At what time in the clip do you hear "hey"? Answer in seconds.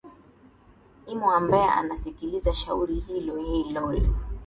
3.37-3.63